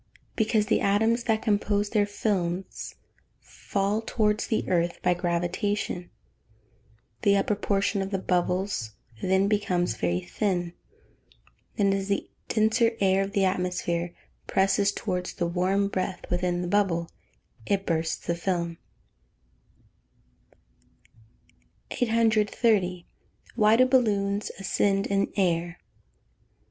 _Because 0.35 0.65
the 0.65 0.81
atoms 0.81 1.25
that 1.25 1.43
compose 1.43 1.91
their 1.91 2.07
films 2.07 2.95
fall 3.39 4.01
towards 4.01 4.47
the 4.47 4.67
earth 4.67 4.99
by 5.03 5.13
gravitation; 5.13 6.09
the 7.21 7.37
upper 7.37 7.53
portion 7.55 8.01
of 8.01 8.09
the 8.09 8.17
bubbles 8.17 8.93
then 9.21 9.47
becomes 9.47 9.95
very 9.95 10.19
thin, 10.21 10.73
and 11.77 11.93
as 11.93 12.07
the 12.07 12.27
denser 12.47 12.93
air 12.99 13.21
of 13.23 13.33
the 13.33 13.45
atmosphere 13.45 14.11
presses 14.47 14.91
towards 14.91 15.33
the 15.35 15.45
warm 15.45 15.87
breath 15.87 16.25
within 16.31 16.63
the 16.63 16.67
bubble, 16.67 17.11
it 17.67 17.85
bursts 17.85 18.25
the 18.25 18.33
film. 18.33 18.79
See 21.91 22.05
236, 22.07 22.57
237, 22.57 23.05
etc., 23.05 23.05
501, 23.05 23.05
etc. 23.05 23.05
830. 23.53 23.55
_Why 23.61 23.77
do 23.77 23.85
balloons 23.85 24.51
ascend 24.59 25.05
in 25.05 25.31
air? 25.37 25.77